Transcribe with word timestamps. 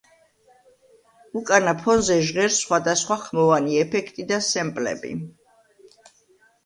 უკანა 1.41 1.73
ფონზე 1.83 2.17
ჟღერს 2.29 2.57
სხვადასხვა 2.65 3.19
ხმოვანი 3.25 3.79
ეფექტი 3.85 4.27
და 4.33 4.41
სემპლები. 4.51 5.13